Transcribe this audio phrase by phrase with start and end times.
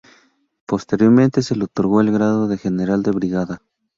[0.65, 3.61] Posteriormente se le otorgó el grado de general de brigada.